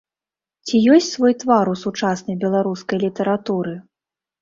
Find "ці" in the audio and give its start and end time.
0.65-0.81